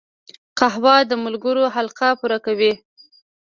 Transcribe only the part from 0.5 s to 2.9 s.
قهوه د ملګرو حلقه پوره کوي